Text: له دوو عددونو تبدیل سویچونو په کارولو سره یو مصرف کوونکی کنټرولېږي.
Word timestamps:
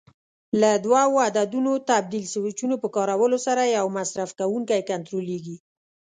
له 0.61 0.71
دوو 0.85 1.15
عددونو 1.27 1.71
تبدیل 1.89 2.25
سویچونو 2.33 2.75
په 2.83 2.87
کارولو 2.95 3.37
سره 3.45 3.63
یو 3.77 3.85
مصرف 3.97 4.29
کوونکی 4.39 4.81
کنټرولېږي. 4.89 5.55